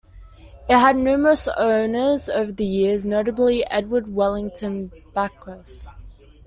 [0.67, 5.95] It had numerous owners over the years, notably Edward Wellington Backus.